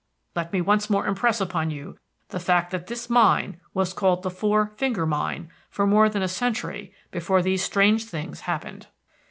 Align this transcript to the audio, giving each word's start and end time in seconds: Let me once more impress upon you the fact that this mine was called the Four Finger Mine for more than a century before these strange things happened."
Let 0.35 0.51
me 0.51 0.61
once 0.61 0.89
more 0.89 1.05
impress 1.05 1.39
upon 1.39 1.69
you 1.69 1.95
the 2.29 2.39
fact 2.39 2.71
that 2.71 2.87
this 2.87 3.07
mine 3.07 3.61
was 3.75 3.93
called 3.93 4.23
the 4.23 4.31
Four 4.31 4.73
Finger 4.75 5.05
Mine 5.05 5.51
for 5.69 5.85
more 5.85 6.09
than 6.09 6.23
a 6.23 6.27
century 6.27 6.91
before 7.11 7.43
these 7.43 7.63
strange 7.63 8.05
things 8.05 8.39
happened." 8.39 8.87